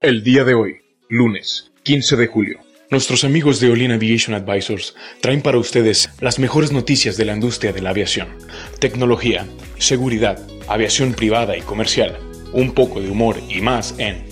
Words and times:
El 0.00 0.22
día 0.22 0.44
de 0.44 0.54
hoy, 0.54 0.76
lunes 1.08 1.72
15 1.82 2.14
de 2.14 2.28
julio, 2.28 2.60
nuestros 2.88 3.24
amigos 3.24 3.58
de 3.58 3.68
Olin 3.68 3.90
Aviation 3.90 4.32
Advisors 4.32 4.94
traen 5.20 5.42
para 5.42 5.58
ustedes 5.58 6.08
las 6.20 6.38
mejores 6.38 6.70
noticias 6.70 7.16
de 7.16 7.24
la 7.24 7.34
industria 7.34 7.72
de 7.72 7.82
la 7.82 7.90
aviación, 7.90 8.28
tecnología, 8.78 9.44
seguridad, 9.78 10.38
aviación 10.68 11.14
privada 11.14 11.56
y 11.56 11.62
comercial, 11.62 12.16
un 12.52 12.74
poco 12.74 13.00
de 13.00 13.10
humor 13.10 13.38
y 13.48 13.60
más 13.60 13.96
en 13.98 14.24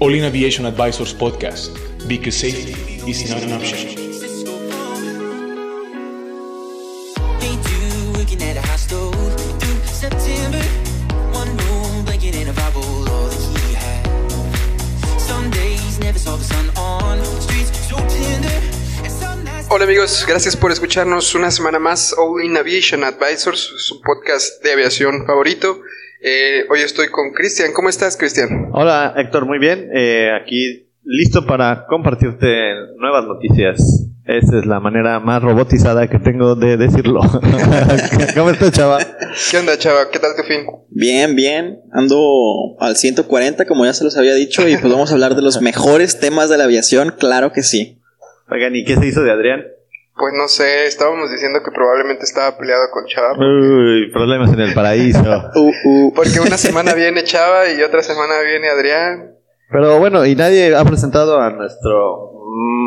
Olin 0.00 0.24
Aviation 0.24 0.66
Advisors 0.66 1.14
Podcast, 1.14 1.70
because 2.08 2.36
safety 2.36 3.08
is 3.08 3.30
not 3.30 3.44
an 3.44 3.52
option. 3.52 4.01
Hola 19.74 19.84
amigos, 19.84 20.26
gracias 20.28 20.54
por 20.54 20.70
escucharnos 20.70 21.34
una 21.34 21.50
semana 21.50 21.78
más 21.78 22.14
All 22.18 22.44
in 22.44 22.58
Aviation 22.58 23.04
Advisors, 23.04 23.72
su 23.78 24.02
podcast 24.02 24.62
de 24.62 24.72
aviación 24.72 25.24
favorito. 25.24 25.80
Eh, 26.20 26.66
hoy 26.68 26.80
estoy 26.80 27.08
con 27.08 27.32
Cristian. 27.32 27.72
¿Cómo 27.72 27.88
estás, 27.88 28.18
Cristian? 28.18 28.68
Hola 28.72 29.14
Héctor, 29.16 29.46
muy 29.46 29.58
bien. 29.58 29.88
Eh, 29.94 30.28
aquí 30.38 30.90
listo 31.04 31.46
para 31.46 31.86
compartirte 31.86 32.46
nuevas 32.98 33.24
noticias. 33.24 34.10
Esa 34.26 34.58
es 34.58 34.66
la 34.66 34.78
manera 34.78 35.20
más 35.20 35.42
robotizada 35.42 36.06
que 36.06 36.18
tengo 36.18 36.54
de 36.54 36.76
decirlo. 36.76 37.22
¿Cómo 38.36 38.50
estás, 38.50 38.72
chava? 38.72 38.98
¿Qué 39.50 39.56
onda, 39.56 39.78
chava? 39.78 40.10
¿Qué 40.10 40.18
tal 40.18 40.36
tu 40.36 40.42
fin? 40.42 40.66
Bien, 40.90 41.34
bien. 41.34 41.80
Ando 41.92 42.76
al 42.78 42.96
140, 42.96 43.64
como 43.64 43.86
ya 43.86 43.94
se 43.94 44.04
los 44.04 44.18
había 44.18 44.34
dicho, 44.34 44.68
y 44.68 44.76
pues 44.76 44.92
vamos 44.92 45.12
a 45.12 45.14
hablar 45.14 45.34
de 45.34 45.40
los 45.40 45.62
mejores 45.62 46.20
temas 46.20 46.50
de 46.50 46.58
la 46.58 46.64
aviación, 46.64 47.14
claro 47.18 47.52
que 47.52 47.62
sí. 47.62 48.01
Oigan, 48.52 48.76
¿y 48.76 48.84
qué 48.84 48.96
se 48.96 49.06
hizo 49.06 49.22
de 49.22 49.32
Adrián? 49.32 49.62
Pues 50.14 50.34
no 50.36 50.46
sé, 50.46 50.86
estábamos 50.86 51.30
diciendo 51.30 51.60
que 51.64 51.70
probablemente 51.70 52.24
estaba 52.24 52.58
peleado 52.58 52.82
con 52.92 53.06
Chava. 53.06 53.32
Uy, 53.38 54.10
problemas 54.12 54.52
en 54.52 54.60
el 54.60 54.74
paraíso. 54.74 55.22
Uh, 55.54 55.72
uh. 55.84 56.12
Porque 56.14 56.38
una 56.40 56.58
semana 56.58 56.92
viene 56.92 57.24
Chava 57.24 57.70
y 57.70 57.82
otra 57.82 58.02
semana 58.02 58.34
viene 58.44 58.68
Adrián. 58.68 59.36
Pero 59.70 59.98
bueno, 59.98 60.26
y 60.26 60.34
nadie 60.34 60.76
ha 60.76 60.84
presentado 60.84 61.40
a 61.40 61.50
nuestro 61.50 62.30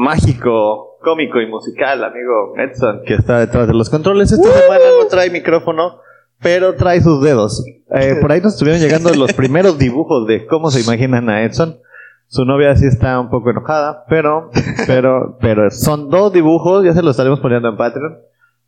mágico, 0.04 1.00
cómico 1.02 1.42
y 1.42 1.48
musical 1.48 2.04
amigo 2.04 2.54
Edson, 2.58 3.02
que 3.08 3.16
está 3.16 3.40
detrás 3.40 3.68
de 3.68 3.74
los 3.74 3.90
controles. 3.90 4.32
Esta 4.32 4.52
semana 4.52 4.84
no 5.00 5.08
trae 5.08 5.32
micrófono, 5.32 6.00
pero 6.42 6.76
trae 6.76 7.02
sus 7.02 7.24
dedos. 7.24 7.66
Eh, 7.96 8.18
por 8.22 8.32
ahí 8.32 8.42
nos 8.42 8.54
estuvieron 8.54 8.80
llegando 8.80 9.12
los 9.16 9.34
primeros 9.34 9.80
dibujos 9.80 10.28
de 10.28 10.46
cómo 10.46 10.70
se 10.70 10.82
imaginan 10.82 11.28
a 11.30 11.44
Edson. 11.44 11.80
Su 12.28 12.46
novia 12.46 12.76
sí 12.76 12.86
está 12.86 13.20
un 13.20 13.30
poco 13.30 13.52
enojada, 13.52 14.06
pero, 14.10 14.50
pero, 14.88 15.38
pero 15.40 15.70
son 15.72 16.10
dos 16.10 16.34
dibujos, 16.34 16.84
ya 16.86 16.94
se 16.94 17.02
los 17.02 17.12
estaremos 17.12 17.40
poniendo 17.40 17.70
en 17.70 17.78
Patreon. 17.78 18.18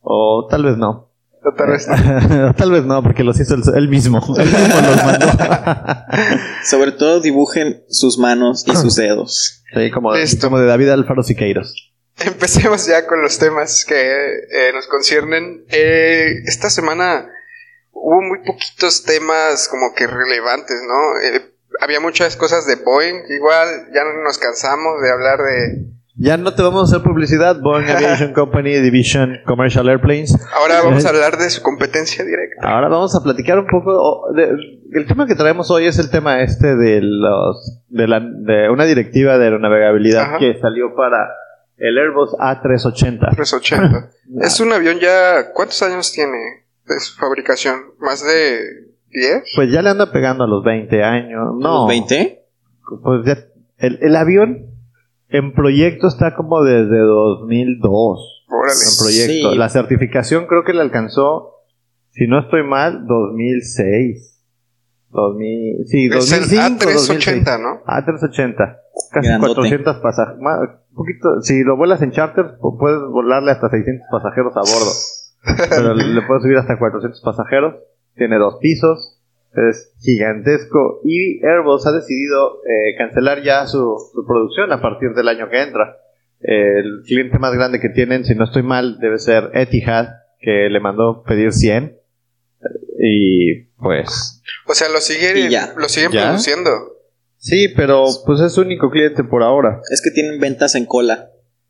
O 0.02 0.48
tal 0.50 0.64
vez 0.64 0.78
no. 0.78 1.08
Vez. 1.68 1.88
tal 2.58 2.72
vez 2.72 2.84
no, 2.84 3.02
porque 3.02 3.24
los 3.24 3.40
hizo 3.40 3.56
él, 3.56 3.62
él 3.76 3.88
mismo. 3.88 4.20
Él 4.38 4.46
mismo 4.46 4.82
los 4.82 5.06
mandó. 5.06 5.28
Sobre 6.64 6.92
todo 6.92 7.22
dibujen 7.22 7.84
sus 7.88 8.18
manos 8.18 8.66
y 8.68 8.76
sus 8.76 8.96
dedos. 8.96 9.64
Sí, 9.74 9.92
como 9.92 10.14
de 10.14 10.66
David 10.66 10.90
Alfaro 10.90 11.24
Siqueiros. 11.24 11.94
Empecemos 12.20 12.88
ya 12.88 13.06
con 13.06 13.22
los 13.22 13.38
temas 13.38 13.86
que 13.86 13.96
eh, 13.96 14.72
nos 14.74 14.88
conciernen. 14.88 15.66
Eh, 15.70 16.42
esta 16.46 16.70
semana 16.70 17.30
hubo 17.92 18.22
muy 18.22 18.40
poquitos 18.40 19.04
temas 19.04 19.68
como 19.68 19.94
que 19.96 20.08
relevantes, 20.08 20.78
¿no? 20.88 21.20
Eh, 21.22 21.54
había 21.82 22.00
muchas 22.00 22.36
cosas 22.36 22.66
de 22.66 22.76
Boeing, 22.76 23.24
igual 23.30 23.68
ya 23.94 24.02
nos 24.24 24.38
cansamos 24.38 25.02
de 25.02 25.12
hablar 25.12 25.40
de... 25.40 25.86
Ya 26.20 26.36
no 26.36 26.56
te 26.56 26.64
vamos 26.64 26.82
a 26.82 26.96
hacer 26.96 27.08
publicidad. 27.08 27.60
Boeing 27.62 27.88
Aviation 27.90 28.34
Company 28.34 28.74
Division 28.80 29.38
Commercial 29.46 29.88
Airplanes. 29.88 30.36
Ahora 30.52 30.82
vamos 30.82 31.06
a 31.06 31.10
hablar 31.10 31.38
de 31.38 31.48
su 31.52 31.62
competencia 31.62 32.26
directa. 32.26 32.68
Ahora 32.68 32.88
vamos 32.90 33.16
a 33.16 33.24
platicar 33.24 33.60
un 33.60 33.68
poco. 33.68 34.32
de- 34.34 34.50
el 34.94 35.06
tema 35.06 35.28
que 35.28 35.36
traemos 35.36 35.70
hoy 35.70 35.86
es 35.86 36.00
el 36.00 36.10
tema 36.10 36.42
este 36.42 36.76
de 36.76 37.02
los 37.04 37.84
de, 37.90 38.08
la, 38.08 38.20
de 38.20 38.68
una 38.72 38.86
directiva 38.86 39.38
de 39.38 39.44
aeronavegabilidad 39.46 40.24
Ajá. 40.24 40.38
que 40.40 40.58
salió 40.60 40.96
para 40.96 41.18
el 41.78 41.96
Airbus 42.00 42.32
A380. 42.40 43.36
380. 43.36 44.10
es 44.42 44.60
un 44.60 44.74
avión 44.74 44.98
ya... 45.00 45.52
¿Cuántos 45.54 45.84
años 45.84 46.12
tiene 46.12 46.66
de 46.86 47.00
su 47.00 47.16
fabricación? 47.20 47.80
¿Más 48.00 48.26
de 48.26 48.87
10? 49.12 49.44
Pues 49.56 49.72
ya 49.72 49.82
le 49.82 49.90
anda 49.90 50.12
pegando 50.12 50.44
a 50.44 50.48
los 50.48 50.64
20 50.64 51.04
años. 51.04 51.56
No. 51.60 51.80
¿Los 51.80 51.88
20? 51.88 52.44
Pues 53.04 53.26
ya- 53.26 53.38
el, 53.78 54.00
el 54.02 54.16
avión 54.16 54.68
en 55.30 55.54
proyecto 55.54 56.08
está 56.08 56.36
como 56.36 56.64
desde 56.64 56.98
2002. 57.00 58.46
Órale. 58.50 58.74
En 58.74 58.98
proyecto. 59.04 59.52
Sí. 59.52 59.58
La 59.58 59.70
certificación 59.70 60.46
creo 60.48 60.64
que 60.64 60.74
le 60.74 60.82
alcanzó, 60.82 61.54
si 62.12 62.28
no 62.28 62.40
estoy 62.40 62.64
mal, 62.64 63.06
2006. 63.08 64.34
2000, 65.10 65.88
sí, 65.88 66.06
Es 66.08 66.32
el 66.34 66.42
2005, 66.42 66.92
2006. 66.94 67.44
A380, 67.48 67.62
¿no? 67.62 67.84
A380. 67.86 68.78
Casi 69.12 69.28
Grandote. 69.28 69.54
400 69.56 69.98
pasajeros. 69.98 70.40
Un 70.42 70.96
poquito, 70.96 71.42
si 71.42 71.64
lo 71.64 71.78
vuelas 71.78 72.02
en 72.02 72.12
charter, 72.12 72.58
pu- 72.60 72.78
puedes 72.78 73.00
volarle 73.10 73.52
hasta 73.52 73.70
600 73.70 74.06
pasajeros 74.12 74.54
a 74.58 74.60
bordo. 74.62 74.92
Pero 75.70 75.94
le 75.94 76.22
puedes 76.24 76.44
subir 76.44 76.58
hasta 76.58 76.78
400 76.78 77.22
pasajeros. 77.22 77.76
Tiene 78.18 78.38
dos 78.38 78.58
pisos. 78.60 79.20
Es 79.54 79.94
gigantesco. 80.02 81.02
Y 81.04 81.44
Airbus 81.46 81.88
ha 81.88 81.92
decidido 81.92 82.62
eh, 82.66 82.96
cancelar 82.98 83.44
ya 83.44 83.66
su, 83.66 83.96
su 84.14 84.26
producción 84.26 84.72
a 84.72 84.82
partir 84.82 85.12
del 85.16 85.28
año 85.28 85.50
que 85.50 85.62
entra. 85.62 85.98
El 86.40 87.02
cliente 87.06 87.40
más 87.40 87.54
grande 87.54 87.80
que 87.80 87.90
tienen, 87.90 88.24
si 88.26 88.36
no 88.36 88.44
estoy 88.44 88.62
mal, 88.64 89.00
debe 89.00 89.18
ser 89.18 89.50
Etihad, 89.54 90.08
que 90.40 90.70
le 90.70 90.80
mandó 90.80 91.24
pedir 91.24 91.52
100. 91.52 91.98
Y 93.00 93.64
pues 93.78 94.42
O 94.68 94.74
sea, 94.74 94.90
lo 94.90 95.00
siguen, 95.00 95.38
Y 95.38 95.50
ya. 95.50 95.74
lo 95.78 95.88
siguen 95.90 96.12
¿Ya? 96.12 96.26
produciendo. 96.26 96.70
Sí, 97.38 97.68
pero 97.76 98.06
pues 98.26 98.42
es 98.42 98.54
su 98.54 98.62
único 98.62 98.90
cliente 98.90 99.24
por 99.24 99.44
ahora. 99.44 99.82
Es 99.92 100.02
que 100.02 100.12
tienen 100.12 100.40
ventas 100.40 100.76
en 100.76 100.86
cola. 100.86 101.30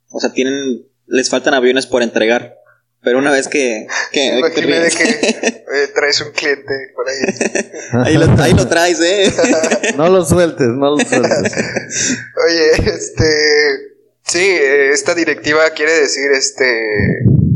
O 0.09 0.19
sea, 0.19 0.31
tienen. 0.31 0.85
Les 1.05 1.29
faltan 1.29 1.53
aviones 1.53 1.87
por 1.87 2.01
entregar. 2.01 2.56
Pero 3.07 3.19
una 3.19 3.31
vez 3.31 3.47
que. 3.47 3.87
que, 4.11 4.41
Me 4.41 4.49
que 4.49 4.55
te 4.55 4.67
imaginé 4.67 4.79
de 4.79 4.89
ríes. 4.89 4.95
que 4.97 5.47
eh, 5.83 5.87
traes 5.95 6.19
un 6.19 6.31
cliente 6.33 6.73
por 6.93 7.07
ahí. 7.07 7.15
ahí, 8.03 8.17
lo, 8.17 8.43
ahí 8.43 8.53
lo 8.53 8.67
traes, 8.67 8.99
¿eh? 8.99 9.31
No 9.95 10.09
lo 10.09 10.25
sueltes, 10.25 10.67
no 10.67 10.97
lo 10.97 10.99
sueltes. 10.99 11.53
Oye, 12.45 12.71
este. 12.91 13.25
Sí, 14.25 14.39
eh, 14.41 14.89
esta 14.91 15.15
directiva 15.15 15.69
quiere 15.69 15.93
decir 15.93 16.29
este 16.33 16.83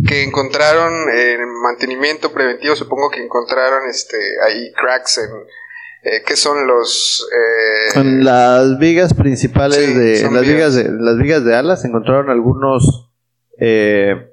que 0.07 0.23
encontraron 0.23 1.09
en 1.09 1.45
mantenimiento 1.61 2.31
preventivo, 2.31 2.77
supongo 2.77 3.09
que 3.09 3.21
encontraron 3.21 3.89
este 3.89 4.15
ahí 4.47 4.71
cracks 4.71 5.17
en 5.17 5.29
eh, 6.03 6.23
¿qué 6.25 6.37
son 6.37 6.65
los 6.67 7.27
eh, 7.95 7.99
En 7.99 8.23
las 8.23 8.79
vigas 8.79 9.13
principales 9.13 9.77
Sí, 9.85 9.93
de 9.93 10.21
las 10.31 10.41
vigas. 10.43 10.45
vigas 10.47 10.75
de 10.75 10.83
las 10.97 11.17
vigas 11.17 11.43
de 11.45 11.55
alas 11.55 11.83
encontraron 11.85 12.29
algunos 12.29 13.11
eh, 13.59 14.30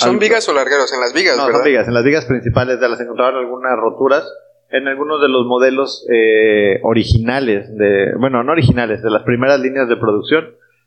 son 0.00 0.18
vigas 0.18 0.48
o 0.48 0.52
largueros 0.54 0.92
en 0.92 1.00
las 1.00 1.12
vigas, 1.12 1.36
no, 1.36 1.46
¿verdad? 1.46 1.58
son 1.60 1.64
vigas 1.66 1.88
en 1.88 1.94
las 1.94 2.04
vigas 2.04 2.24
principales 2.26 2.80
de 2.80 2.86
alas 2.86 2.98
se 2.98 3.04
encontraron 3.04 3.36
algunas 3.44 3.72
roturas 3.78 4.24
en 4.70 4.86
algunos 4.88 5.20
de 5.20 5.28
los 5.28 5.46
modelos 5.46 6.06
eh, 6.12 6.78
originales 6.82 7.74
de 7.76 8.12
bueno 8.18 8.42
no 8.44 8.52
originales 8.52 9.02
de 9.02 9.10
las 9.10 9.22
primeras 9.24 9.60
líneas 9.60 9.88
de 9.88 9.96
producción 9.96 10.44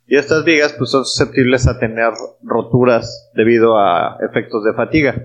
y 0.07 0.17
estas 0.17 0.43
vigas 0.45 0.73
pues 0.77 0.89
son 0.91 1.05
susceptibles 1.05 1.67
a 1.67 1.79
tener 1.79 2.11
roturas 2.43 3.31
debido 3.35 3.77
a 3.77 4.17
efectos 4.29 4.63
de 4.63 4.73
fatiga 4.73 5.15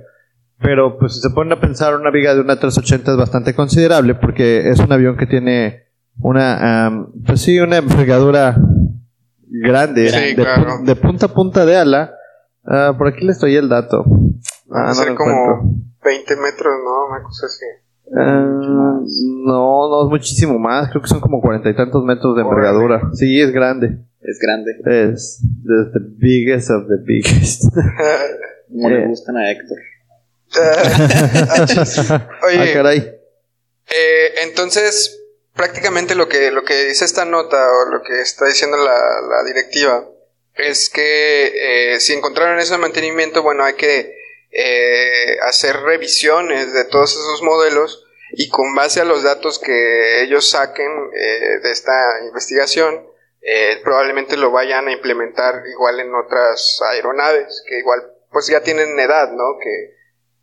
pero 0.60 0.99
pues 0.99 1.15
si 1.15 1.20
se 1.20 1.31
ponen 1.31 1.53
a 1.53 1.60
pensar 1.60 1.94
una 1.94 2.10
viga 2.10 2.34
de 2.34 2.41
una 2.41 2.56
380 2.59 3.12
es 3.12 3.16
bastante 3.16 3.55
considerable 3.55 4.15
porque 4.16 4.69
es 4.69 4.81
un 4.81 4.93
avión 4.93 5.16
que 5.16 5.26
tiene 5.26 5.84
una 6.20 6.87
am, 6.87 7.12
pues 7.25 7.41
sí 7.43 7.60
una 7.60 7.76
envergadura 7.76 8.56
grande 9.50 10.08
Sí, 10.11 10.35
de, 10.35 10.35
claro. 10.35 10.62
pu- 10.81 10.85
de 10.85 10.96
punta 10.96 11.26
a 11.26 11.29
punta 11.29 11.64
de 11.64 11.76
ala 11.76 12.12
Ah, 12.64 12.94
por 12.96 13.08
aquí 13.08 13.25
le 13.25 13.32
estoy 13.32 13.56
el 13.56 13.69
dato 13.69 14.05
Ah, 14.70 14.88
no 14.88 14.94
ser 14.94 15.08
lo 15.10 15.14
como 15.16 15.31
encuentro. 15.31 15.70
20 16.05 16.37
metros, 16.37 16.75
¿no? 16.84 17.06
Una 17.14 17.22
cosa 17.22 17.46
así. 17.46 17.64
Ah, 18.16 19.00
no, 19.46 19.88
no 19.88 20.05
es 20.05 20.10
muchísimo 20.10 20.58
más. 20.58 20.90
Creo 20.90 21.02
que 21.02 21.08
son 21.08 21.20
como 21.20 21.40
cuarenta 21.40 21.69
y 21.70 21.76
tantos 21.76 22.05
metros 22.05 22.37
de 22.37 22.43
Órale. 22.43 22.69
envergadura. 22.69 23.10
Sí, 23.14 23.40
es 23.40 23.50
grande. 23.52 24.05
Es 24.20 24.38
grande. 24.40 24.72
Es 25.10 25.40
the 25.64 26.00
biggest 26.19 26.70
of 26.70 26.84
the 26.88 26.96
biggest. 27.05 27.62
Como 28.69 28.88
Eh. 28.90 28.93
le 29.00 29.06
gustan 29.08 29.37
a 29.38 29.50
Héctor. 29.50 29.78
Oye, 32.46 32.70
ah, 32.70 32.75
caray. 32.75 32.99
Eh, 32.99 34.34
entonces, 34.44 35.19
prácticamente 35.54 36.14
lo 36.14 36.28
que, 36.28 36.50
lo 36.50 36.62
que 36.64 36.84
dice 36.87 37.04
esta 37.04 37.25
nota 37.25 37.56
o 37.56 37.90
lo 37.90 38.02
que 38.02 38.20
está 38.20 38.46
diciendo 38.46 38.76
la, 38.76 38.93
la 39.28 39.44
directiva 39.46 40.04
es 40.58 40.90
que 40.90 41.93
eh, 41.94 42.00
si 42.00 42.12
encontraron 42.12 42.58
ese 42.58 42.76
mantenimiento, 42.78 43.43
bueno, 43.43 43.64
hay 43.64 43.75
que 43.75 44.14
eh, 44.50 45.37
hacer 45.46 45.76
revisiones 45.81 46.72
de 46.72 46.84
todos 46.84 47.12
esos 47.12 47.43
modelos 47.43 48.05
y 48.32 48.49
con 48.49 48.75
base 48.75 49.00
a 49.00 49.05
los 49.05 49.22
datos 49.22 49.58
que 49.58 50.22
ellos 50.22 50.50
saquen 50.50 50.90
eh, 51.14 51.60
de 51.62 51.70
esta 51.70 51.93
investigación, 52.26 53.06
eh, 53.40 53.78
probablemente 53.82 54.37
lo 54.37 54.50
vayan 54.50 54.88
a 54.88 54.93
implementar 54.93 55.62
igual 55.72 56.00
en 56.00 56.14
otras 56.14 56.81
aeronaves, 56.93 57.64
que 57.66 57.78
igual 57.78 58.00
pues 58.31 58.49
ya 58.49 58.61
tienen 58.61 58.99
edad, 58.99 59.32
¿no? 59.32 59.58
Que 59.62 59.99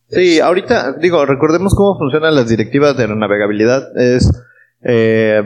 Sí, 0.09 0.39
ahorita, 0.39 0.94
digo, 0.94 1.25
recordemos 1.25 1.73
cómo 1.73 1.97
funcionan 1.97 2.35
las 2.35 2.47
directivas 2.47 2.95
de 2.95 3.03
aeronavegabilidad. 3.03 3.97
Es 3.97 4.29
eh, 4.83 5.41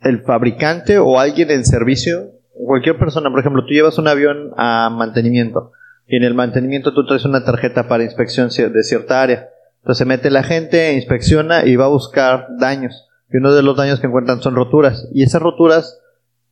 el 0.00 0.22
fabricante 0.22 0.98
o 0.98 1.20
alguien 1.20 1.50
en 1.50 1.64
servicio, 1.64 2.32
cualquier 2.66 2.98
persona, 2.98 3.30
por 3.30 3.40
ejemplo, 3.40 3.64
tú 3.64 3.72
llevas 3.72 3.98
un 3.98 4.08
avión 4.08 4.52
a 4.56 4.90
mantenimiento 4.90 5.72
y 6.06 6.16
en 6.16 6.24
el 6.24 6.34
mantenimiento 6.34 6.92
tú 6.92 7.06
traes 7.06 7.24
una 7.24 7.44
tarjeta 7.44 7.88
para 7.88 8.04
inspección 8.04 8.48
de 8.48 8.82
cierta 8.82 9.22
área. 9.22 9.48
Entonces 9.78 9.98
se 9.98 10.04
mete 10.04 10.30
la 10.30 10.42
gente, 10.42 10.94
inspecciona 10.94 11.64
y 11.64 11.76
va 11.76 11.86
a 11.86 11.88
buscar 11.88 12.48
daños. 12.58 13.08
Y 13.30 13.38
uno 13.38 13.54
de 13.54 13.62
los 13.62 13.76
daños 13.76 13.98
que 13.98 14.06
encuentran 14.06 14.40
son 14.40 14.54
roturas. 14.54 15.08
Y 15.12 15.22
esas 15.22 15.42
roturas, 15.42 16.00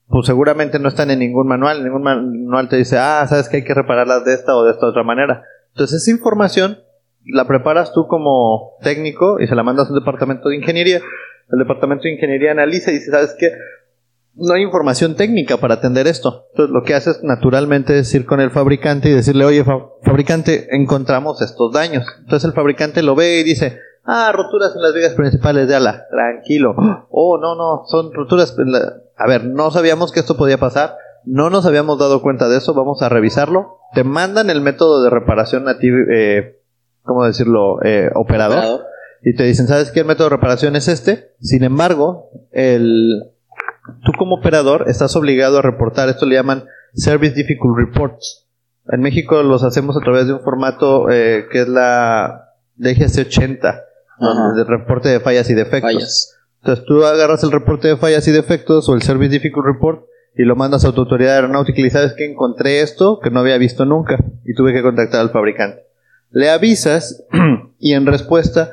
pues 0.08 0.26
seguramente 0.26 0.78
no 0.78 0.88
están 0.88 1.10
en 1.10 1.18
ningún 1.18 1.46
manual. 1.46 1.84
Ningún 1.84 2.02
manual 2.02 2.68
te 2.68 2.76
dice, 2.76 2.98
ah, 2.98 3.24
sabes 3.28 3.48
que 3.48 3.58
hay 3.58 3.64
que 3.64 3.74
repararlas 3.74 4.24
de 4.24 4.34
esta 4.34 4.56
o 4.56 4.64
de 4.64 4.72
esta 4.72 4.86
otra 4.86 5.04
manera. 5.04 5.44
Entonces 5.74 6.02
esa 6.02 6.10
información 6.10 6.78
la 7.26 7.46
preparas 7.46 7.92
tú 7.92 8.06
como 8.08 8.78
técnico 8.82 9.38
y 9.40 9.46
se 9.46 9.54
la 9.54 9.62
mandas 9.62 9.88
a 9.88 9.92
un 9.92 9.98
departamento 9.98 10.48
de 10.48 10.56
ingeniería. 10.56 11.00
El 11.52 11.58
departamento 11.58 12.04
de 12.04 12.14
ingeniería 12.14 12.52
analiza 12.52 12.90
y 12.90 12.94
dice, 12.94 13.10
¿sabes 13.10 13.36
qué? 13.38 13.52
No 14.34 14.54
hay 14.54 14.62
información 14.62 15.16
técnica 15.16 15.56
para 15.58 15.74
atender 15.74 16.06
esto. 16.06 16.46
Entonces 16.52 16.72
lo 16.72 16.82
que 16.82 16.94
haces 16.94 17.20
naturalmente 17.22 17.98
es 17.98 18.14
ir 18.14 18.24
con 18.26 18.40
el 18.40 18.50
fabricante 18.50 19.10
y 19.10 19.12
decirle, 19.12 19.44
oye, 19.44 19.64
fa- 19.64 19.86
fabricante, 20.02 20.68
encontramos 20.74 21.42
estos 21.42 21.72
daños. 21.72 22.04
Entonces 22.20 22.46
el 22.48 22.54
fabricante 22.54 23.02
lo 23.02 23.14
ve 23.14 23.40
y 23.40 23.42
dice, 23.42 23.78
ah, 24.04 24.32
roturas 24.32 24.72
en 24.76 24.82
las 24.82 24.94
vigas 24.94 25.14
principales 25.14 25.68
de 25.68 25.74
ala. 25.74 26.06
Tranquilo. 26.10 26.74
Oh, 27.10 27.38
no, 27.38 27.54
no, 27.56 27.82
son 27.86 28.12
roturas. 28.14 28.54
en 28.58 28.72
la-". 28.72 28.94
A 29.16 29.26
ver, 29.26 29.44
no 29.44 29.70
sabíamos 29.70 30.12
que 30.12 30.20
esto 30.20 30.36
podía 30.36 30.58
pasar. 30.58 30.96
No 31.26 31.50
nos 31.50 31.66
habíamos 31.66 31.98
dado 31.98 32.22
cuenta 32.22 32.48
de 32.48 32.56
eso. 32.58 32.72
Vamos 32.72 33.02
a 33.02 33.08
revisarlo. 33.10 33.78
Te 33.92 34.04
mandan 34.04 34.48
el 34.48 34.60
método 34.62 35.02
de 35.02 35.10
reparación 35.10 35.68
a 35.68 35.78
ti, 35.78 35.88
eh, 36.10 36.60
¿cómo 37.02 37.26
decirlo? 37.26 37.82
Eh, 37.82 38.08
operador 38.14 38.58
Operador. 38.58 38.80
y 39.22 39.34
te 39.34 39.42
dicen, 39.42 39.66
¿sabes 39.66 39.90
qué? 39.90 40.00
El 40.00 40.06
método 40.06 40.30
de 40.30 40.36
reparación 40.36 40.76
es 40.76 40.88
este. 40.88 41.32
Sin 41.40 41.62
embargo, 41.64 42.30
el, 42.52 43.24
tú 44.04 44.12
como 44.18 44.36
operador 44.36 44.84
estás 44.88 45.14
obligado 45.16 45.58
a 45.58 45.62
reportar, 45.62 46.08
esto 46.08 46.26
le 46.26 46.34
llaman 46.36 46.64
Service 46.94 47.34
Difficult 47.34 47.76
Reports. 47.76 48.46
En 48.88 49.00
México 49.00 49.42
los 49.42 49.62
hacemos 49.62 49.96
a 49.96 50.00
través 50.00 50.26
de 50.26 50.32
un 50.34 50.40
formato 50.40 51.10
eh, 51.10 51.46
que 51.50 51.62
es 51.62 51.68
la 51.68 52.48
DGC 52.76 53.26
80, 53.28 53.68
Ajá. 53.68 53.80
donde- 54.18 54.62
de 54.64 54.68
reporte 54.68 55.08
de 55.08 55.20
fallas 55.20 55.48
y 55.50 55.54
defectos. 55.54 55.92
Fallas. 55.92 56.36
Entonces 56.62 56.84
tú 56.86 57.04
agarras 57.04 57.42
el 57.44 57.52
reporte 57.52 57.88
de 57.88 57.96
fallas 57.96 58.26
y 58.28 58.32
defectos 58.32 58.88
o 58.88 58.94
el 58.94 59.02
Service 59.02 59.30
Difficult 59.30 59.64
Report 59.66 60.04
y 60.36 60.42
lo 60.44 60.56
mandas 60.56 60.84
a 60.84 60.92
tu 60.92 61.00
autoridad 61.00 61.36
aeronáutica 61.36 61.80
y 61.80 61.90
sabes 61.90 62.12
que 62.14 62.24
encontré 62.30 62.80
esto 62.82 63.18
que 63.22 63.30
no 63.30 63.40
había 63.40 63.58
visto 63.58 63.84
nunca 63.84 64.18
y 64.44 64.54
tuve 64.54 64.72
que 64.72 64.82
contactar 64.82 65.20
al 65.20 65.30
fabricante. 65.30 65.84
Le 66.30 66.50
avisas 66.50 67.24
y 67.78 67.94
en 67.94 68.06
respuesta 68.06 68.70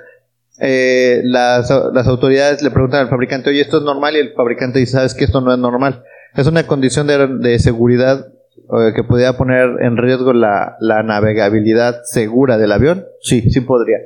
eh, 0.59 1.21
las, 1.23 1.69
las 1.93 2.07
autoridades 2.07 2.61
le 2.61 2.71
preguntan 2.71 3.01
al 3.01 3.09
fabricante, 3.09 3.49
oye, 3.49 3.61
esto 3.61 3.77
es 3.77 3.83
normal 3.83 4.15
y 4.15 4.19
el 4.19 4.33
fabricante 4.33 4.79
dice, 4.79 4.93
sabes 4.93 5.13
que 5.13 5.25
esto 5.25 5.41
no 5.41 5.53
es 5.53 5.59
normal. 5.59 6.03
Es 6.35 6.47
una 6.47 6.65
condición 6.67 7.07
de, 7.07 7.27
de 7.27 7.59
seguridad 7.59 8.27
eh, 8.57 8.93
que 8.95 9.03
podría 9.03 9.37
poner 9.37 9.81
en 9.81 9.97
riesgo 9.97 10.33
la, 10.33 10.75
la 10.79 11.03
navegabilidad 11.03 12.01
segura 12.03 12.57
del 12.57 12.71
avión. 12.71 13.05
Sí, 13.21 13.49
sí 13.49 13.61
podría. 13.61 13.99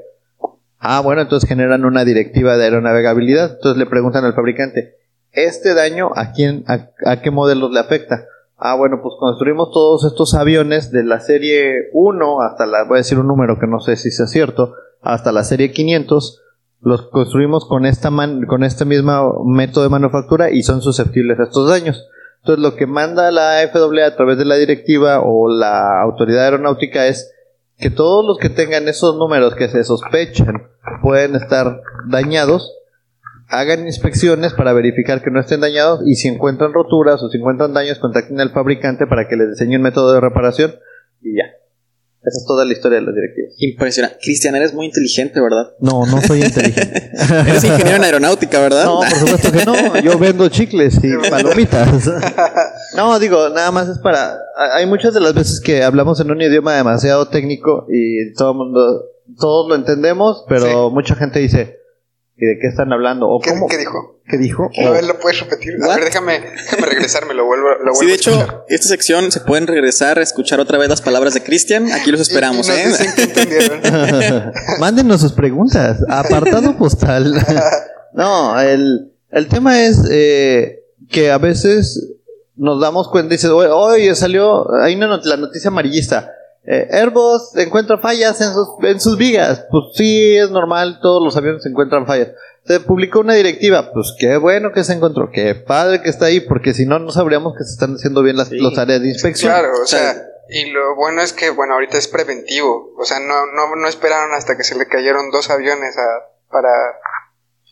Ah, 0.78 1.00
bueno, 1.00 1.22
entonces 1.22 1.48
generan 1.48 1.86
una 1.86 2.04
directiva 2.06 2.58
de 2.58 2.66
aeronavegabilidad. 2.66 3.54
Entonces 3.56 3.78
le 3.78 3.86
preguntan 3.86 4.26
al 4.26 4.34
fabricante, 4.34 4.98
¿este 5.32 5.74
daño 5.74 6.12
a 6.16 6.32
quién, 6.32 6.64
a, 6.68 6.90
a 7.06 7.22
qué 7.22 7.32
modelos 7.32 7.72
le 7.72 7.80
afecta? 7.80 8.26
Ah, 8.58 8.76
bueno, 8.76 9.00
pues 9.02 9.16
construimos 9.20 9.72
todos 9.72 10.06
estos 10.06 10.36
aviones 10.36 10.92
de 10.92 11.04
la 11.04 11.20
serie 11.20 11.90
1 11.94 12.42
hasta 12.42 12.68
la, 12.68 12.84
voy 12.84 12.98
a 12.98 12.98
decir 12.98 13.18
un 13.18 13.28
número 13.28 13.58
que 13.60 13.66
no 13.66 13.80
sé 13.80 13.96
si 13.96 14.12
sea 14.12 14.28
cierto, 14.28 14.76
hasta 15.02 15.32
la 15.32 15.44
serie 15.44 15.72
500. 15.72 16.41
Los 16.82 17.10
construimos 17.10 17.66
con 17.68 17.86
esta 17.86 18.10
man- 18.10 18.46
con 18.48 18.64
este 18.64 18.86
mismo 18.86 19.44
método 19.46 19.84
de 19.84 19.90
manufactura 19.90 20.50
y 20.52 20.64
son 20.64 20.82
susceptibles 20.82 21.40
a 21.40 21.44
estos 21.44 21.70
daños. 21.70 22.08
Entonces 22.40 22.64
lo 22.64 22.76
que 22.76 22.88
manda 22.88 23.32
la 23.32 23.62
FAA 23.72 24.08
a 24.08 24.16
través 24.16 24.40
de 24.40 24.46
la 24.46 24.56
directiva 24.56 25.22
o 25.24 25.48
la 25.48 26.02
autoridad 26.02 26.46
aeronáutica 26.46 27.06
es 27.06 27.32
que 27.78 27.92
todos 27.92 28.26
los 28.26 28.38
que 28.38 28.50
tengan 28.50 28.88
esos 28.88 29.16
números 29.18 29.54
que 29.56 29.70
se 29.70 29.84
sospechan 29.84 30.68
pueden 31.04 31.36
estar 31.36 31.82
dañados, 32.08 32.76
hagan 33.48 33.86
inspecciones 33.86 34.54
para 34.54 34.74
verificar 34.74 35.22
que 35.22 35.30
no 35.30 35.40
estén 35.40 35.62
dañados 35.62 36.02
y 36.06 36.16
si 36.16 36.30
encuentran 36.30 36.74
roturas 36.74 37.22
o 37.22 37.30
si 37.30 37.38
encuentran 37.38 37.74
daños, 37.74 38.00
contacten 38.00 38.40
al 38.40 38.52
fabricante 38.52 39.06
para 39.08 39.28
que 39.28 39.36
les 39.36 39.50
diseñe 39.50 39.76
un 39.76 39.84
método 39.84 40.14
de 40.14 40.22
reparación 40.22 40.76
y 41.22 41.38
ya. 41.38 41.44
Esa 42.24 42.38
es 42.38 42.46
toda 42.46 42.66
la 42.66 42.74
historia 42.74 43.00
de 43.00 43.06
las 43.06 43.16
directivas. 43.16 43.54
Impresionante. 43.58 44.18
Cristian, 44.22 44.56
eres 44.56 44.74
muy 44.76 44.86
inteligente, 44.86 45.42
¿verdad? 45.42 45.72
No, 45.80 46.06
no 46.06 46.22
soy 46.22 46.42
inteligente. 46.44 47.10
Eres 47.48 47.64
ingeniero 47.64 47.96
en 47.98 48.04
aeronáutica, 48.04 48.60
¿verdad? 48.60 48.86
No, 48.86 49.00
por 49.00 49.10
supuesto 49.12 49.52
que 49.52 49.66
no. 49.66 50.00
Yo 50.02 50.20
vendo 50.20 50.48
chicles 50.50 51.00
y 51.04 51.30
palomitas. 51.30 51.90
No, 52.96 53.18
digo, 53.20 53.50
nada 53.50 53.72
más 53.72 53.88
es 53.88 53.98
para. 54.00 54.38
Hay 54.74 54.86
muchas 54.86 55.14
de 55.14 55.22
las 55.22 55.34
veces 55.34 55.62
que 55.62 55.82
hablamos 55.82 56.20
en 56.20 56.30
un 56.30 56.42
idioma 56.42 56.76
demasiado 56.76 57.28
técnico 57.30 57.86
y 57.90 58.34
todo 58.34 58.52
el 58.52 58.58
mundo, 58.58 59.06
todos 59.40 59.70
lo 59.70 59.76
entendemos, 59.76 60.44
pero 60.50 60.90
Sí. 60.90 60.94
mucha 60.94 61.16
gente 61.16 61.40
dice, 61.40 61.78
¿y 62.42 62.46
de 62.48 62.58
qué 62.60 62.68
están 62.68 62.92
hablando? 62.92 63.30
¿O 63.30 63.40
¿Qué, 63.40 63.52
cómo? 63.52 63.68
qué 63.68 63.78
dijo? 63.78 64.20
¿Qué 64.28 64.38
dijo? 64.38 64.70
A 64.86 64.90
ver, 64.90 65.04
¿lo 65.06 65.20
puedes 65.20 65.40
repetir? 65.42 65.76
A 65.84 65.88
ver, 65.96 66.06
déjame, 66.06 66.40
déjame 66.42 66.88
regresarme, 66.88 67.34
lo 67.36 67.46
vuelvo, 67.46 67.68
lo 67.84 67.94
vuelvo 67.94 68.00
Sí, 68.00 68.06
de 68.08 68.12
a 68.14 68.16
escuchar. 68.16 68.44
hecho, 68.44 68.64
esta 68.68 68.88
sección 68.88 69.32
se 69.32 69.42
pueden 69.42 69.68
regresar 69.68 70.18
a 70.18 70.24
escuchar 70.24 70.60
otra 70.60 70.78
vez 70.80 70.90
las 70.90 71.02
palabras 71.02 71.34
de 71.36 71.44
Cristian. 71.44 71.92
Aquí 71.92 72.12
los 72.12 72.20
esperamos, 72.22 72.68
Y- 72.68 72.72
y 72.72 72.76
¿eh? 72.76 72.86
nos 72.90 72.98
dicen 73.00 73.16
que 73.16 73.24
entendieron. 73.24 73.82
Mándenos 74.80 75.22
sus 75.22 75.34
preguntas. 75.34 75.98
Apartado 76.10 76.76
postal. 76.78 77.34
no, 78.14 78.60
el, 78.60 79.12
el 79.30 79.48
tema 79.48 79.84
es 79.84 80.02
eh, 80.10 80.80
que 81.10 81.30
a 81.32 81.38
veces 81.38 82.08
nos 82.56 82.82
damos 82.82 83.10
cuenta, 83.10 83.34
dices, 83.34 83.50
oye, 83.50 83.70
oye, 83.70 84.16
salió, 84.16 84.72
hay 84.82 84.96
una 84.96 85.08
not- 85.08 85.26
la 85.26 85.38
noticia 85.38 85.68
amarillista. 85.70 86.32
Eh, 86.64 86.88
Airbus 86.92 87.56
encuentra 87.58 87.98
fallas 87.98 88.40
en 88.42 88.54
sus, 88.54 88.68
en 88.84 89.00
sus 89.00 89.18
vigas. 89.18 89.66
Pues 89.72 89.86
sí, 89.96 90.36
es 90.38 90.52
normal, 90.52 91.00
todos 91.02 91.24
los 91.24 91.36
aviones 91.38 91.66
encuentran 91.66 92.06
fallas. 92.06 92.30
Se 92.66 92.80
publicó 92.80 93.22
una 93.22 93.34
directiva, 93.34 93.92
pues 93.92 94.14
qué 94.20 94.38
bueno 94.38 94.72
que 94.72 94.84
se 94.84 94.94
encontró, 94.94 95.32
qué 95.32 95.56
padre 95.56 96.02
que 96.04 96.10
está 96.12 96.26
ahí, 96.26 96.40
porque 96.42 96.74
si 96.76 96.86
no, 96.86 97.00
no 97.00 97.12
sabríamos 97.12 97.54
que 97.58 97.64
se 97.64 97.72
están 97.72 97.96
haciendo 97.96 98.22
bien 98.22 98.38
las 98.38 98.50
Sí. 98.50 98.60
los 98.60 98.78
áreas 98.78 99.02
de 99.02 99.08
inspección. 99.08 99.52
Claro, 99.52 99.70
o 99.82 99.86
sea, 99.88 100.14
sea, 100.14 100.24
y 100.50 100.70
lo 100.70 100.96
bueno 100.96 101.22
es 101.24 101.34
que, 101.34 101.50
bueno, 101.50 101.74
ahorita 101.74 101.98
es 101.98 102.08
preventivo. 102.08 102.94
O 103.00 103.04
sea, 103.06 103.20
no, 103.20 103.48
no, 103.56 103.76
no 103.76 103.88
esperaron 103.88 104.34
hasta 104.36 104.56
que 104.58 104.64
se 104.64 104.76
le 104.78 104.86
cayeron 104.86 105.32
dos 105.32 105.50
aviones 105.50 105.98
a, 105.98 106.52
para, 106.52 106.70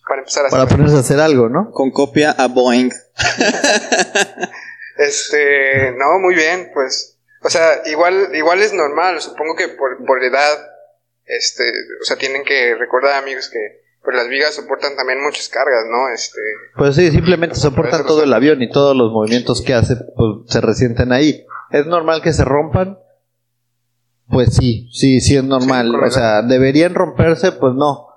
para 0.08 0.22
empezar 0.22 0.48
a 0.48 0.50
Para 0.50 0.64
hacer. 0.64 0.76
ponerse 0.78 0.98
a 0.98 1.02
hacer 1.02 1.20
algo, 1.20 1.50
¿no? 1.50 1.70
Con 1.72 1.92
copia 1.92 2.32
a 2.32 2.48
Boeing. 2.48 2.90
Este, 4.98 5.94
no, 5.98 6.20
muy 6.20 6.36
bien, 6.36 6.72
pues, 6.74 7.19
o 7.42 7.50
sea, 7.50 7.82
igual, 7.86 8.30
igual 8.34 8.60
es 8.60 8.74
normal, 8.74 9.22
supongo 9.22 9.56
que 9.56 9.70
por, 9.70 10.06
por 10.06 10.24
edad, 10.24 10.58
este, 11.26 11.64
o 12.02 12.04
sea, 12.04 12.18
tienen 12.18 12.44
que 12.44 12.76
recordar 12.76 13.22
amigos 13.22 13.50
que, 13.50 13.82
pues 14.04 14.16
las 14.16 14.28
vigas 14.30 14.56
soportan 14.56 14.96
también 14.96 15.22
muchas 15.22 15.50
cargas, 15.50 15.86
¿no? 15.90 16.14
Este, 16.14 16.40
Pues 16.78 16.96
sí, 16.96 17.12
simplemente 17.12 17.56
soportan 17.56 18.06
todo 18.06 18.24
el 18.24 18.34
avión 18.34 18.62
y 18.62 18.70
todos 18.70 18.96
los 18.96 19.12
movimientos 19.12 19.62
que 19.62 19.74
hace 19.74 19.96
pues, 20.16 20.48
se 20.48 20.62
resienten 20.62 21.12
ahí. 21.12 21.46
¿Es 21.72 21.86
normal 21.86 22.22
que 22.22 22.34
se 22.34 22.46
rompan? 22.46 22.98
Pues 24.30 24.56
sí, 24.56 24.90
sí, 24.92 25.22
sí 25.22 25.36
es 25.38 25.44
normal. 25.44 25.92
Sí, 25.92 26.06
o 26.08 26.12
sea, 26.12 26.42
¿deberían 26.42 26.94
romperse? 26.94 27.52
Pues 27.52 27.74
no. 27.74 28.09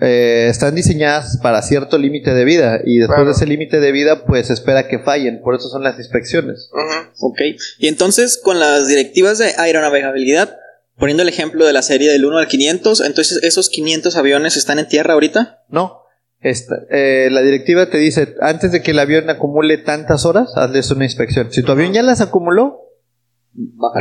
Eh, 0.00 0.46
están 0.48 0.74
diseñadas 0.76 1.38
para 1.42 1.60
cierto 1.62 1.98
límite 1.98 2.32
de 2.32 2.44
vida 2.44 2.80
y 2.84 2.98
después 2.98 3.16
Claro. 3.16 3.26
de 3.26 3.32
ese 3.32 3.46
límite 3.46 3.80
de 3.80 3.90
vida 3.92 4.24
pues 4.24 4.46
se 4.46 4.52
espera 4.52 4.86
que 4.88 5.00
fallen. 5.00 5.40
Por 5.42 5.54
eso 5.56 5.68
son 5.68 5.82
las 5.82 5.98
inspecciones. 5.98 6.70
ujú. 6.72 7.28
Ok. 7.30 7.38
Y 7.78 7.88
entonces, 7.88 8.38
con 8.42 8.60
las 8.60 8.86
directivas 8.88 9.38
de 9.38 9.52
aeronavegabilidad, 9.58 10.56
poniendo 10.96 11.22
el 11.22 11.28
ejemplo 11.28 11.66
de 11.66 11.72
la 11.72 11.82
serie 11.82 12.10
del 12.12 12.24
1 12.24 12.38
al 12.38 12.46
500, 12.46 13.00
entonces 13.00 13.40
esos 13.42 13.68
500 13.68 14.16
aviones 14.16 14.56
están 14.56 14.78
en 14.78 14.86
tierra 14.88 15.14
ahorita. 15.14 15.64
No. 15.68 15.98
Esta, 16.40 16.76
eh, 16.90 17.28
la 17.30 17.42
directiva 17.42 17.90
te 17.90 17.98
dice, 17.98 18.34
antes 18.40 18.72
de 18.72 18.80
que 18.82 18.92
el 18.92 18.98
avión 18.98 19.28
acumule 19.28 19.76
tantas 19.76 20.24
horas, 20.24 20.52
hazles 20.56 20.90
una 20.90 21.04
inspección. 21.04 21.52
Si 21.52 21.62
tu 21.62 21.72
avión 21.72 21.92
ya 21.92 22.02
las 22.02 22.20
acumuló, 22.22 22.80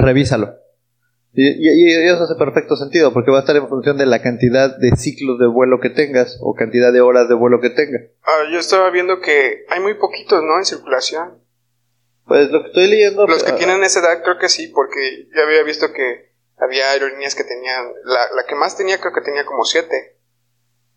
revísalo. 0.02 0.56
Y, 1.32 1.48
y- 1.48 1.90
y 1.92 2.08
eso 2.08 2.24
hace 2.24 2.36
perfecto 2.36 2.76
sentido, 2.76 3.14
porque 3.14 3.30
va 3.32 3.38
a 3.38 3.42
estar 3.42 3.56
en 3.56 3.68
función 3.68 3.98
de 3.98 4.06
la 4.08 4.22
cantidad 4.22 4.76
de 4.78 4.92
ciclos 4.98 5.38
de 5.40 5.48
vuelo 5.48 5.80
que 5.80 5.90
tengas 5.92 6.38
o 6.42 6.56
cantidad 6.56 6.92
de 6.92 7.02
horas 7.02 7.30
de 7.30 7.36
vuelo 7.36 7.62
que 7.62 7.70
tengas. 7.70 8.02
Ah, 8.24 8.50
yo 8.52 8.58
estaba 8.60 8.90
viendo 8.90 9.20
que 9.22 9.64
hay 9.70 9.80
muy 9.80 9.94
poquitos, 9.94 10.42
¿no? 10.44 10.58
En 10.58 10.66
circulación. 10.66 11.38
Pues 12.26 12.50
lo 12.52 12.62
que 12.62 12.68
estoy 12.70 12.88
leyendo... 12.88 13.28
Los 13.28 13.44
que 13.44 13.52
ah, 13.52 13.56
tienen 13.56 13.84
esa 13.84 14.00
edad 14.00 14.24
creo 14.24 14.38
que 14.40 14.50
sí, 14.50 14.68
porque 14.74 15.28
yo 15.36 15.44
había 15.44 15.64
visto 15.64 15.94
que 15.94 16.30
había 16.58 16.92
aerolíneas 16.92 17.36
que 17.36 17.44
tenían, 17.44 17.86
la, 18.06 18.22
la 18.36 18.44
que 18.48 18.56
más 18.56 18.76
tenía 18.78 19.00
creo 19.00 19.14
que 19.14 19.22
tenía 19.22 19.46
como 19.46 19.64
siete. 19.64 20.18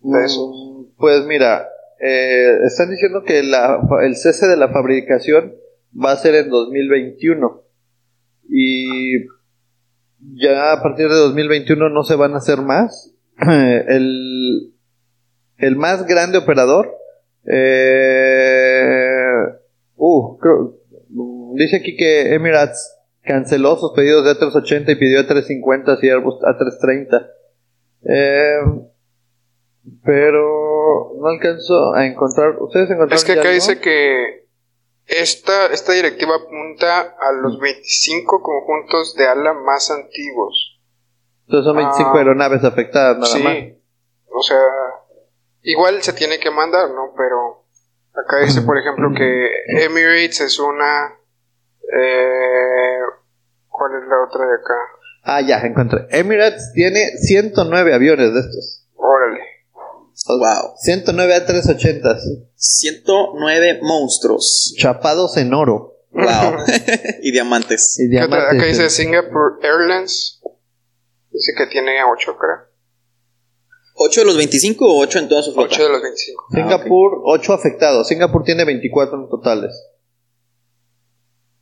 de 0.00 0.18
mm, 0.28 0.94
Pues 0.98 1.24
mira, 1.26 1.68
eh, 2.00 2.58
están 2.66 2.90
diciendo 2.90 3.22
que 3.24 3.42
la- 3.42 3.80
el 4.02 4.16
cese 4.16 4.46
de 4.48 4.56
la 4.56 4.68
fabricación 4.72 5.54
va 5.94 6.12
a 6.12 6.16
ser 6.16 6.34
en 6.34 6.48
2021. 6.50 7.62
Y 8.48 9.18
ya 10.34 10.72
a 10.72 10.82
partir 10.82 11.08
de 11.08 11.14
2021 11.14 11.88
no 11.90 12.02
se 12.04 12.16
van 12.16 12.34
a 12.34 12.38
hacer 12.38 12.58
más. 12.60 13.14
el, 13.38 14.72
el 15.58 15.76
más 15.76 16.06
grande 16.06 16.38
operador. 16.38 16.90
Eh, 17.44 19.32
uh, 19.96 20.38
creo- 20.38 20.76
dice 21.54 21.76
aquí 21.76 21.96
que 21.96 22.34
Emirates 22.34 22.96
canceló 23.22 23.76
sus 23.76 23.92
pedidos 23.92 24.24
de 24.24 24.32
A380 24.32 24.92
y 24.92 24.94
pidió 24.96 25.20
A350 25.20 25.98
y 26.02 26.08
Airbus 26.10 26.36
A330. 26.40 27.30
Eh, 28.04 28.58
pero 30.04 31.12
no 31.20 31.28
alcanzo 31.28 31.94
a 31.94 32.06
encontrar. 32.06 32.56
¿Ustedes 32.60 32.90
encontraron 32.90 33.14
Es 33.16 33.24
que 33.24 33.32
acá 33.32 33.40
algo? 33.42 33.52
dice 33.54 33.80
que 33.80 34.41
esta, 35.06 35.66
esta 35.66 35.92
directiva 35.92 36.36
apunta 36.36 37.00
a 37.00 37.32
los 37.32 37.58
25 37.58 38.42
conjuntos 38.42 39.14
de 39.16 39.26
ala 39.26 39.52
más 39.52 39.90
antiguos. 39.90 40.80
Entonces 41.46 41.64
son 41.66 41.76
25 41.76 42.10
Ah. 42.14 42.18
aeronaves 42.18 42.64
afectadas 42.64 43.18
nada 43.18 43.26
sí, 43.32 43.42
más. 43.42 43.56
o 44.32 44.42
sea, 44.42 44.58
igual 45.62 46.02
se 46.02 46.12
tiene 46.12 46.38
que 46.38 46.50
mandar, 46.50 46.90
¿no? 46.90 47.12
Pero 47.16 47.64
acá 48.14 48.38
dice, 48.44 48.62
por 48.62 48.78
ejemplo, 48.78 49.10
que 49.16 49.50
Emirates 49.84 50.40
es 50.40 50.58
una... 50.58 51.14
Eh, 51.94 52.98
¿Cuál 53.68 54.02
es 54.02 54.08
la 54.08 54.22
otra 54.24 54.46
de 54.46 54.54
acá? 54.54 54.74
Ah, 55.24 55.40
ya, 55.40 55.58
encontré. 55.60 56.06
Emirates 56.10 56.72
tiene 56.74 57.16
109 57.18 57.94
aviones 57.94 58.32
de 58.34 58.40
estos. 58.40 58.88
Órale. 58.94 59.40
Wow. 60.26 60.74
109 60.78 61.46
A380 61.46 62.48
109 62.54 63.80
monstruos. 63.82 64.74
chapados 64.76 65.36
en 65.36 65.52
oro. 65.54 65.98
Wow. 66.10 66.64
y 67.22 67.32
diamantes. 67.32 67.98
Y 67.98 68.08
diamantes. 68.08 68.48
Acá 68.48 68.64
dice 68.64 68.90
Singapore 68.90 69.56
Airlines. 69.62 70.40
Dice 71.30 71.52
que 71.56 71.66
tiene 71.66 71.92
8, 72.04 72.36
creo. 72.38 72.72
¿8 73.96 74.14
de 74.16 74.24
los 74.24 74.36
25 74.36 74.84
o 74.84 75.00
8 75.02 75.18
en 75.20 75.28
toda 75.28 75.42
su 75.42 75.52
flota? 75.52 75.74
8 75.74 75.82
de 75.84 75.88
los 75.88 76.02
25. 76.02 76.46
Singapur, 76.50 77.22
8 77.24 77.52
afectados. 77.52 78.08
Singapur 78.08 78.44
tiene 78.44 78.64
24 78.64 79.18
en 79.18 79.28
totales. 79.28 79.74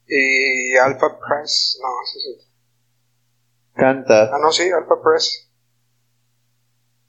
Y 0.06 0.76
Alpha 0.76 1.18
Press. 1.18 1.78
No, 1.80 1.88
es 2.02 2.26
otro. 2.34 2.50
Qantas. 3.74 4.30
Ah, 4.32 4.38
no, 4.42 4.50
sí, 4.50 4.64
Alpha 4.64 5.00
Press. 5.02 5.48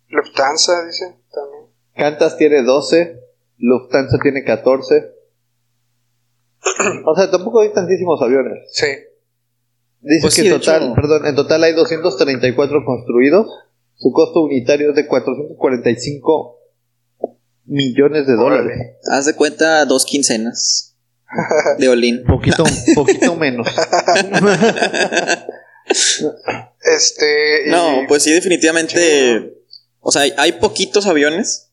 Lufthansa, 0.10 0.86
dice 0.86 1.21
Qantas 2.02 2.36
tiene 2.38 2.64
12. 2.64 3.20
Lufthansa 3.60 4.18
tiene 4.24 4.44
14. 4.44 5.12
O 7.06 7.16
sea, 7.16 7.30
tampoco 7.30 7.62
hay 7.62 7.72
tantísimos 7.74 8.20
aviones. 8.24 8.58
Sí. 8.74 8.88
Dice 10.00 10.22
Pues 10.22 10.36
que 10.36 10.42
sí, 10.42 10.50
total, 10.50 10.82
hecho. 10.84 10.94
perdón, 10.96 11.28
en 11.28 11.36
total 11.36 11.64
hay 11.64 11.74
234 11.74 12.80
construidos. 12.84 13.48
Su 13.98 14.12
costo 14.12 14.42
unitario 14.42 14.90
es 14.90 14.96
de 14.96 15.06
445 15.06 16.58
millones 17.66 18.26
de 18.26 18.34
dólares. 18.34 18.66
Órale. 18.66 18.98
Haz 19.12 19.26
de 19.28 19.36
cuenta 19.36 19.86
dos 19.86 20.06
quincenas 20.06 20.98
de 21.78 21.88
Olin. 21.88 22.24
Poquito, 22.28 22.64
poquito 22.96 23.36
menos. 23.36 23.68
Este. 26.84 27.68
y- 27.68 27.72
No, 27.72 28.06
pues 28.08 28.24
sí, 28.24 28.32
definitivamente. 28.34 29.54
O 30.00 30.12
sea, 30.12 30.24
hay, 30.24 30.34
hay 30.38 30.52
poquitos 30.54 31.06
aviones. 31.06 31.71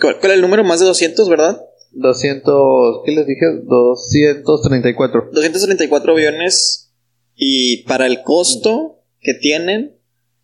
¿Cuál, 0.00 0.18
cuál 0.18 0.32
es 0.32 0.36
el 0.36 0.42
número? 0.42 0.64
Más 0.64 0.80
de 0.80 0.86
200, 0.86 1.28
¿verdad? 1.28 1.60
200, 1.92 3.02
¿qué 3.04 3.12
les 3.12 3.26
dije? 3.26 3.46
234. 3.64 5.30
234 5.32 6.12
aviones. 6.12 6.92
Y 7.34 7.84
para 7.84 8.06
el 8.06 8.22
costo 8.22 9.02
que 9.20 9.34
tienen, 9.34 9.96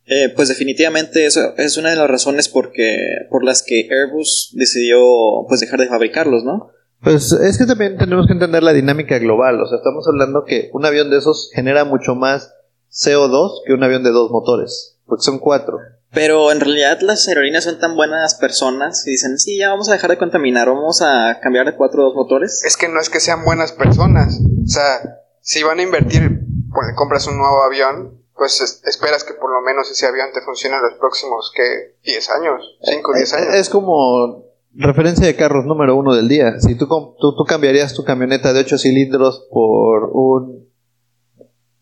eh, 0.07 0.33
pues 0.35 0.49
definitivamente 0.49 1.27
eso 1.27 1.55
es 1.57 1.77
una 1.77 1.91
de 1.91 1.97
las 1.97 2.09
razones 2.09 2.49
porque, 2.49 2.97
por 3.31 3.45
las 3.45 3.63
que 3.63 3.89
Airbus 3.91 4.53
decidió 4.55 5.01
pues 5.49 5.61
dejar 5.61 5.81
de 5.81 5.87
fabricarlos, 5.87 6.45
¿no? 6.45 6.71
Pues 7.03 7.33
es 7.33 7.59
que 7.59 7.67
también 7.67 7.99
tenemos 7.99 8.27
que 8.27 8.33
entender 8.33 8.63
la 8.63 8.73
dinámica 8.73 9.19
global. 9.19 9.61
O 9.61 9.67
sea, 9.67 9.79
estamos 9.79 10.07
hablando 10.09 10.45
que 10.45 10.71
un 10.73 10.87
avión 10.87 11.11
de 11.11 11.19
esos 11.19 11.51
genera 11.55 11.85
mucho 11.85 12.15
más 12.15 12.55
CO2 12.91 13.63
que 13.67 13.75
un 13.75 13.83
avión 13.83 14.03
de 14.03 14.11
dos 14.11 14.31
motores. 14.31 14.99
Porque 15.05 15.23
son 15.23 15.39
cuatro. 15.39 15.79
Pero 16.15 16.53
en 16.53 16.61
realidad 16.61 17.01
las 17.01 17.27
aerolíneas 17.29 17.65
son 17.65 17.79
tan 17.81 17.97
buenas 17.97 18.37
personas 18.37 19.07
y 19.07 19.11
dicen, 19.11 19.39
sí, 19.39 19.59
ya 19.59 19.71
vamos 19.71 19.89
a 19.89 19.93
dejar 19.93 20.11
de 20.11 20.19
contaminar, 20.19 20.69
vamos 20.69 21.03
a 21.03 21.41
cambiar 21.43 21.67
de 21.67 21.75
cuatro 21.77 22.03
a 22.03 22.05
dos 22.07 22.15
motores. 22.15 22.63
Es 22.65 22.77
que 22.77 22.89
no 22.89 23.01
es 23.01 23.11
que 23.11 23.21
sean 23.21 23.45
buenas 23.45 23.73
personas. 23.73 24.39
O 24.41 24.67
sea, 24.69 25.01
si 25.41 25.63
van 25.63 25.81
a 25.81 25.83
invertir, 25.83 26.41
pues, 26.73 26.87
compras 26.97 27.27
un 27.27 27.37
nuevo 27.39 27.63
avión, 27.65 28.21
pues 28.37 28.61
es- 28.61 28.81
esperas 28.85 29.25
que 29.25 29.35
por 29.35 29.51
lo 29.53 29.61
menos 29.63 29.91
ese 29.91 30.07
avión 30.07 30.29
te 30.33 30.41
funcione 30.43 30.77
los 30.81 30.99
próximos, 30.99 31.53
que 31.55 31.97
10 32.05 32.31
años, 32.31 32.79
5 32.83 33.13
o 33.13 33.15
10 33.15 33.33
Eh, 33.33 33.37
años. 33.37 33.55
Es 33.55 33.69
como 33.69 34.45
referencia 34.75 35.27
de 35.27 35.37
carros 35.37 35.65
número 35.67 35.97
uno 35.97 36.15
del 36.15 36.29
día. 36.29 36.59
Si 36.61 36.77
tú, 36.77 36.89
com- 36.89 37.15
tú, 37.21 37.37
tú 37.37 37.45
cambiarías 37.45 37.95
tu 37.95 38.05
camioneta 38.05 38.53
de 38.53 38.61
8 38.61 38.79
cilindros 38.79 39.47
por 39.51 40.11
un, 40.13 40.69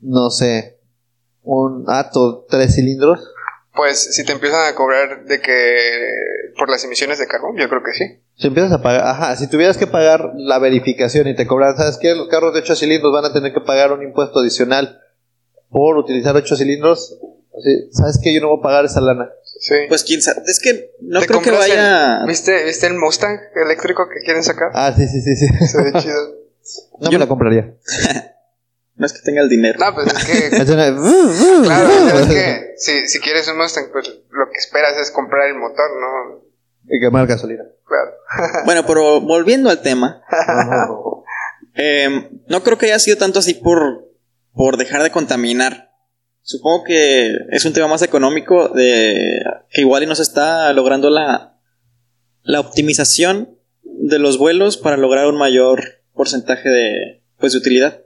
no 0.00 0.30
sé, 0.30 0.78
un 1.42 1.84
Ato 1.88 2.44
3 2.48 2.74
cilindros, 2.74 3.31
Pues 3.74 4.14
si 4.14 4.24
te 4.24 4.32
empiezan 4.32 4.66
a 4.70 4.74
cobrar 4.74 5.24
de 5.24 5.40
que 5.40 6.52
por 6.58 6.68
las 6.68 6.84
emisiones 6.84 7.18
de 7.18 7.26
carbón, 7.26 7.56
yo 7.56 7.68
creo 7.68 7.82
que 7.82 7.92
sí. 7.92 8.20
si 8.36 8.46
empiezas 8.48 8.72
a 8.72 8.82
pagar, 8.82 9.06
ajá, 9.06 9.34
si 9.36 9.48
tuvieras 9.48 9.78
que 9.78 9.86
pagar 9.86 10.32
la 10.36 10.58
verificación 10.58 11.26
y 11.28 11.34
te 11.34 11.46
cobran, 11.46 11.76
¿sabes 11.76 11.96
qué? 12.00 12.14
Los 12.14 12.28
carros 12.28 12.52
de 12.52 12.60
8 12.60 12.76
cilindros 12.76 13.12
van 13.12 13.24
a 13.24 13.32
tener 13.32 13.52
que 13.54 13.60
pagar 13.60 13.92
un 13.92 14.02
impuesto 14.02 14.40
adicional 14.40 15.00
por 15.70 15.96
utilizar 15.96 16.36
8 16.36 16.54
cilindros. 16.56 17.18
¿Sabes 17.92 18.18
qué? 18.22 18.34
Yo 18.34 18.40
no 18.42 18.48
voy 18.48 18.58
a 18.60 18.62
pagar 18.62 18.84
esa 18.84 19.00
lana. 19.00 19.30
Sí. 19.58 19.74
Pues 19.88 20.02
quién 20.04 20.20
sabe, 20.20 20.42
es 20.46 20.58
que 20.60 20.90
no 21.00 21.20
¿Te 21.20 21.26
creo 21.26 21.40
que 21.40 21.50
compras 21.50 21.68
vaya... 21.68 22.20
el- 22.22 22.26
¿viste, 22.26 22.64
¿Viste 22.64 22.86
el 22.88 22.94
Mustang 22.94 23.38
eléctrico 23.54 24.08
que 24.08 24.24
quieren 24.24 24.42
sacar? 24.42 24.70
Ah, 24.74 24.92
sí, 24.96 25.06
sí, 25.06 25.20
sí, 25.22 25.36
sí. 25.36 25.66
Se 25.66 25.82
ve 25.82 25.92
chido. 25.98 26.36
No 27.00 27.10
me 27.10 27.18
la 27.18 27.26
compraría. 27.26 27.74
No 29.02 29.06
es 29.06 29.14
que 29.14 29.22
tenga 29.22 29.42
el 29.42 29.48
dinero. 29.48 29.80
No, 29.80 29.92
pues 29.96 30.06
es 30.06 30.24
que 30.24 30.46
Es 30.56 30.70
Claro, 31.64 31.88
ves 32.14 32.26
que 32.28 32.74
si, 32.76 33.08
si 33.08 33.18
quieres 33.18 33.48
un 33.48 33.58
Mustang, 33.58 33.86
pues 33.90 34.06
lo 34.30 34.48
que 34.48 34.58
esperas 34.58 34.96
es 34.96 35.10
comprar 35.10 35.48
el 35.48 35.56
motor, 35.56 35.90
¿no? 36.00 36.44
Y 36.88 37.00
quemar 37.00 37.26
gasolina. 37.26 37.64
Claro. 37.84 38.12
Bueno, 38.64 38.86
pero 38.86 39.20
volviendo 39.20 39.70
al 39.70 39.82
tema, 39.82 40.22
eh, 41.74 42.30
no 42.46 42.62
creo 42.62 42.78
que 42.78 42.86
haya 42.86 43.00
sido 43.00 43.16
tanto 43.16 43.40
así 43.40 43.54
por, 43.54 44.08
por 44.54 44.76
dejar 44.76 45.02
de 45.02 45.10
contaminar. 45.10 45.90
Supongo 46.42 46.84
que 46.84 47.34
es 47.50 47.64
un 47.64 47.72
tema 47.72 47.88
más 47.88 48.02
económico 48.02 48.68
de 48.68 49.42
que 49.68 49.80
igual 49.80 50.04
y 50.04 50.06
no 50.06 50.14
se 50.14 50.22
está 50.22 50.72
logrando 50.72 51.10
la, 51.10 51.56
la 52.44 52.60
optimización 52.60 53.58
de 53.82 54.20
los 54.20 54.38
vuelos 54.38 54.76
para 54.76 54.96
lograr 54.96 55.26
un 55.26 55.38
mayor 55.38 56.04
porcentaje 56.14 56.68
de, 56.68 57.22
pues, 57.38 57.52
de 57.52 57.58
utilidad. 57.58 58.02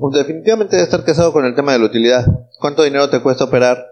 Pues 0.00 0.14
definitivamente 0.16 0.76
debe 0.76 0.84
estar 0.84 1.04
casado 1.04 1.32
con 1.32 1.44
el 1.44 1.54
tema 1.54 1.72
de 1.72 1.78
la 1.78 1.84
utilidad. 1.84 2.24
¿Cuánto 2.58 2.82
dinero 2.84 3.10
te 3.10 3.20
cuesta 3.20 3.44
operar 3.44 3.86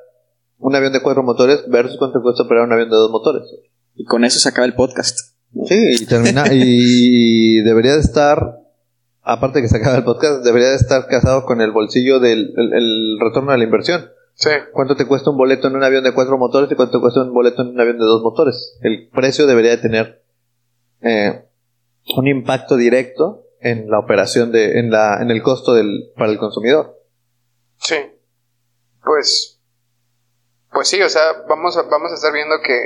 un 0.59 0.75
avión 0.75 0.93
de 0.93 1.03
cuatro 1.03 1.23
motores 1.23 1.65
versus 1.69 1.99
cuánto 1.99 2.19
te 2.19 2.23
cuesta 2.23 2.45
operar 2.45 2.65
un 2.65 2.73
avión 2.73 2.89
de 2.89 2.97
dos 2.97 3.11
motores? 3.11 3.43
Y 3.95 4.05
con 4.05 4.25
eso 4.25 4.39
se 4.39 4.49
acaba 4.49 4.67
el 4.67 4.75
podcast. 4.75 5.19
Sí, 5.67 5.97
y 6.01 6.07
termina 6.07 6.45
y 6.53 7.61
debería 7.63 7.93
de 7.95 8.01
estar 8.01 8.59
aparte 9.23 9.61
que 9.61 9.69
se 9.69 9.77
acaba 9.77 9.99
el 9.99 10.05
podcast, 10.05 10.43
debería 10.45 10.69
de 10.71 10.77
estar 10.77 11.07
casado 11.09 11.45
con 11.45 11.61
el 11.61 11.73
bolsillo 11.73 12.21
del 12.21 12.55
el- 12.57 12.73
el 12.73 13.19
retorno 13.21 13.53
de 13.53 13.59
la 13.59 13.65
inversión. 13.65 14.07
Sí. 14.35 14.51
¿Cuánto 14.73 14.97
te 14.97 15.05
cuesta 15.07 15.31
un 15.31 15.37
boleto 15.37 15.69
en 15.69 15.77
un 15.77 15.83
avión 15.85 16.05
de 16.05 16.15
cuatro 16.15 16.39
motores 16.39 16.71
y 16.71 16.75
cuánto 16.75 16.99
te 16.99 17.01
cuesta 17.03 17.23
un 17.23 17.35
boleto 17.35 17.63
en 17.63 17.69
un 17.69 17.81
avión 17.81 17.99
de 17.99 18.05
dos 18.05 18.23
motores? 18.23 18.79
El 18.83 19.09
precio 19.11 19.47
debería 19.47 19.73
de 19.73 19.79
tener 19.79 20.23
eh, 21.03 21.45
un 22.17 22.27
impacto 22.29 22.77
directo 22.77 23.45
en 23.61 23.91
la 23.91 23.99
operación 23.99 24.53
de, 24.53 24.79
en 24.79 24.91
la, 24.91 25.21
en 25.21 25.31
el 25.31 25.43
costo 25.43 25.75
del, 25.75 26.11
para 26.17 26.31
el 26.31 26.39
consumidor. 26.39 26.97
Sí. 27.81 27.97
Pues. 29.05 29.61
Pues 30.73 30.89
sí, 30.89 31.01
o 31.01 31.09
sea, 31.09 31.23
vamos 31.49 31.77
a, 31.77 31.83
vamos 31.83 32.13
a 32.13 32.15
estar 32.15 32.33
viendo 32.33 32.57
que 32.65 32.77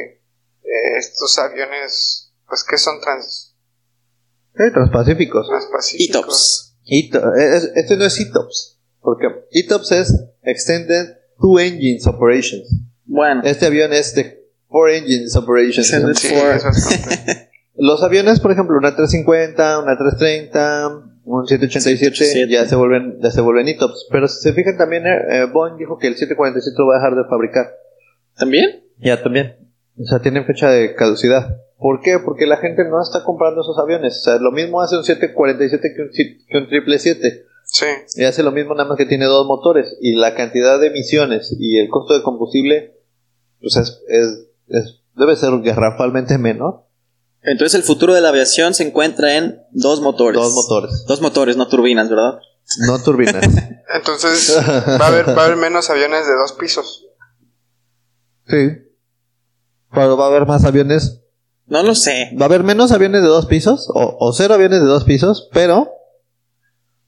eh, 0.63 0.97
estos 0.99 1.37
aviones, 1.39 2.33
pues 2.49 2.65
que 2.65 2.79
son 2.79 3.01
trans, 3.01 3.57
Eh, 4.55 4.71
transpacíficos. 4.73 5.49
transpacíficos. 5.49 6.09
ETOPS. 6.17 6.77
Ito- 6.85 7.35
es- 7.35 7.71
este 7.75 7.97
no 7.97 8.05
es 8.05 8.21
ETOPS, 8.21 8.81
porque 9.01 9.27
ETOPS 9.51 9.93
es 9.93 10.15
Extended 10.43 11.17
Two 11.41 11.59
Engines 11.59 12.07
Operations. 12.07 12.69
Bueno, 13.05 13.43
Este 13.45 13.67
avión 13.67 13.93
es 13.93 14.15
de 14.15 14.49
Four 14.69 14.91
Engines 14.91 15.35
Operations. 15.37 15.79
Extended 15.93 16.15
Sí, 16.17 16.35
es. 16.35 16.65
Los 17.75 18.03
aviones, 18.03 18.41
por 18.41 18.53
ejemplo, 18.53 18.77
una 18.77 18.95
350, 18.95 19.79
una 19.81 19.97
330, 19.97 20.89
un 21.25 21.47
787, 21.47 21.97
787. 22.15 22.53
ya 22.53 22.67
se 22.69 22.77
vuelven 22.77 23.19
ya 23.23 23.31
se 23.31 23.41
vuelven 23.41 23.69
ETOPS. 23.69 24.09
Pero 24.11 24.29
si 24.29 24.41
se 24.41 24.53
fijan 24.53 24.77
también, 24.77 25.07
eh, 25.07 25.19
eh, 25.31 25.45
Boeing 25.53 25.77
dijo 25.79 25.99
que 25.99 26.09
el 26.09 26.15
747 26.15 26.75
lo 26.79 26.87
va 26.89 26.97
a 26.97 26.99
dejar 26.99 27.15
de 27.17 27.29
fabricar. 27.29 27.67
¿también? 28.37 28.85
Ya 28.99 29.23
también. 29.23 29.57
O 29.99 30.05
sea, 30.05 30.21
tienen 30.21 30.45
fecha 30.47 30.71
de 30.71 30.95
caducidad. 30.95 31.59
¿Por 31.79 32.01
qué? 32.01 32.19
Porque 32.25 32.47
la 32.47 32.57
gente 32.59 32.85
no 32.85 33.01
está 33.03 33.25
comprando 33.25 33.61
esos 33.63 33.79
aviones. 33.79 34.19
O 34.21 34.23
sea, 34.23 34.37
lo 34.39 34.53
mismo 34.53 34.81
hace 34.81 34.97
un 34.97 35.05
747 35.05 35.95
que 35.95 36.03
un, 36.03 36.09
que 36.11 36.59
un 36.59 36.65
777. 36.69 37.45
Sí. 37.65 37.87
Y 38.21 38.25
hace 38.25 38.43
lo 38.43 38.53
mismo 38.53 38.75
nada 38.75 38.89
más 38.89 38.99
que 38.99 39.07
tiene 39.07 39.25
dos 39.27 39.47
motores. 39.47 39.97
Y 40.01 40.15
la 40.17 40.35
cantidad 40.35 40.79
de 40.81 40.89
emisiones 40.89 41.57
y 41.59 41.79
el 41.79 41.89
costo 41.89 42.15
de 42.17 42.23
combustible, 42.23 42.97
pues 43.61 43.77
es, 43.77 44.03
es- 44.09 44.47
es- 44.69 45.01
debe 45.17 45.37
ser 45.37 45.51
garrafalmente 45.63 46.39
menor. 46.39 46.85
Entonces 47.43 47.75
el 47.75 47.83
futuro 47.83 48.15
de 48.15 48.21
la 48.21 48.29
aviación 48.29 48.73
se 48.75 48.85
encuentra 48.87 49.37
en 49.37 49.61
dos 49.73 50.01
motores. 50.01 50.41
Dos 50.41 50.55
motores, 50.55 51.05
Dos 51.07 51.21
motores, 51.21 51.57
no 51.57 51.67
turbinas, 51.69 52.09
¿verdad? 52.09 52.39
no 52.87 53.03
turbinas. 53.03 53.45
Entonces 53.95 54.57
va 54.57 55.05
a 55.05 55.09
haber, 55.09 55.29
va 55.29 55.43
a 55.43 55.45
haber 55.47 55.57
menos 55.57 55.91
aviones 55.91 56.27
de 56.27 56.33
dos 56.35 56.53
pisos. 56.53 57.07
sí. 58.47 58.79
Pero 59.95 60.17
va 60.17 60.25
a 60.25 60.29
haber 60.29 60.47
más 60.47 60.65
aviones 60.65 61.21
No 61.67 61.83
lo 61.83 61.95
sé. 61.95 62.31
Va 62.41 62.47
a 62.47 62.49
haber 62.49 62.63
menos 62.65 62.93
aviones 62.93 63.21
de 63.21 63.29
dos 63.29 63.45
pisos 63.45 63.91
o, 63.93 64.17
o 64.19 64.33
cero 64.33 64.55
aviones 64.55 64.81
de 64.81 64.87
dos 64.87 65.05
pisos, 65.05 65.51
pero 65.53 65.91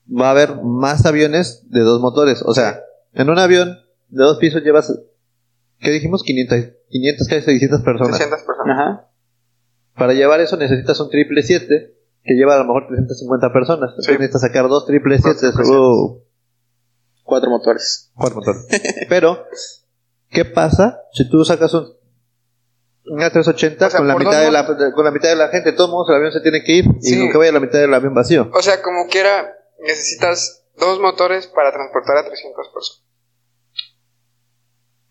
va 0.07 0.29
a 0.29 0.31
haber 0.33 0.57
más 0.63 1.07
aviones 1.07 1.63
de 1.71 1.81
dos 1.81 2.01
motores. 2.03 2.43
O 2.45 2.53
sea, 2.53 2.81
en 3.15 3.31
un 3.31 3.39
avión 3.39 3.79
de 4.09 4.25
dos 4.25 4.37
pisos 4.37 4.63
llevas, 4.63 4.93
¿qué 5.79 5.91
dijimos? 5.93 6.23
500, 6.25 6.59
500 6.91 7.29
casi 7.29 7.43
600 7.43 7.81
personas. 7.81 8.17
600 8.19 8.47
personas. 8.47 8.79
Ajá. 8.79 9.11
Para 9.97 10.13
llevar 10.13 10.41
eso 10.41 10.57
necesitas 10.57 10.99
un 11.01 11.11
triple 11.11 11.43
7 11.43 11.95
que 12.23 12.35
lleva 12.35 12.55
a 12.55 12.59
lo 12.59 12.65
mejor 12.65 12.87
350 12.89 13.53
personas. 13.53 13.91
Entonces 13.91 14.07
Sí. 14.07 14.13
necesitas 14.19 14.41
sacar 14.43 14.69
dos 14.69 14.87
triple 14.87 15.19
7. 15.19 15.39
triple 15.53 15.65
Cuatro 17.23 17.51
motores. 17.51 18.11
cuatro 18.15 18.37
motores. 18.37 18.67
pero, 19.09 19.45
¿qué 20.29 20.45
pasa 20.45 21.01
si 21.13 21.29
tú 21.31 21.45
sacas 21.45 21.73
un 21.75 21.87
un 23.07 23.21
A380 23.21 23.87
O 23.87 23.91
sea, 23.91 23.99
con, 23.99 24.09
la 24.09 24.17
mitad 24.17 24.41
de 24.41 24.51
la, 24.51 24.67
con 24.67 25.05
la 25.05 25.11
mitad 25.11 25.29
de 25.29 25.37
la 25.37 25.49
gente? 25.49 25.73
De 25.73 25.77
todos 25.77 25.91
modos, 25.91 26.09
el 26.09 26.17
avión 26.17 26.33
se 26.33 26.41
tiene 26.41 26.63
que 26.65 26.73
ir 26.73 26.85
Sí. 27.01 27.15
y 27.15 27.19
nunca 27.19 27.37
vaya 27.39 27.53
la 27.53 27.61
mitad 27.61 27.79
del 27.79 27.93
avión 27.93 28.15
vacío. 28.15 28.51
O 28.55 28.63
sea, 28.63 28.81
como 28.83 29.07
quiera, 29.09 29.55
necesitas 29.81 30.65
dos 30.79 31.01
motores 31.01 31.47
para 31.49 31.71
transportar 31.73 32.17
a 32.17 32.25
300 32.25 32.67
personas. 32.73 33.05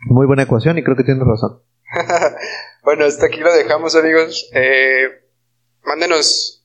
Muy 0.07 0.25
buena 0.25 0.43
ecuación 0.43 0.77
y 0.77 0.83
creo 0.83 0.95
que 0.97 1.03
tienes 1.03 1.23
razón. 1.25 1.61
Bueno, 2.83 3.05
hasta 3.05 3.27
aquí 3.27 3.39
lo 3.39 3.53
dejamos, 3.53 3.95
amigos. 3.95 4.49
Eh, 4.53 5.07
mándenos. 5.83 6.59